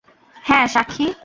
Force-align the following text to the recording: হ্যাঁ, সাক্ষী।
হ্যাঁ, 0.35 0.67
সাক্ষী। 0.67 1.13